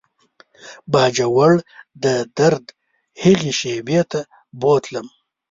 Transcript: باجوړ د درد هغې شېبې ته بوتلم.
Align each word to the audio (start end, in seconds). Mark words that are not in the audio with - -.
باجوړ 0.91 1.53
د 2.03 2.05
درد 2.37 2.65
هغې 3.23 3.51
شېبې 3.59 4.01
ته 4.11 4.19
بوتلم. 4.59 5.07